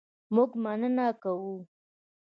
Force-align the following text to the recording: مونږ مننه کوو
مونږ 0.33 0.51
مننه 0.63 1.07
کوو 1.21 1.55